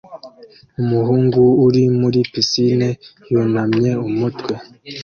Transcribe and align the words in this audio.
Umuhungu 0.81 1.41
uri 1.65 1.83
muri 1.99 2.19
pisine 2.31 2.89
yunamye 3.31 3.91
umutwe 4.07 4.53